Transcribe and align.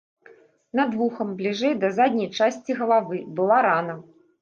Над 0.79 0.95
вухам, 1.01 1.35
бліжэй 1.43 1.77
да 1.85 1.93
задняй 1.99 2.29
часці 2.41 2.71
галавы, 2.83 3.25
была 3.41 3.65
рана. 3.71 4.03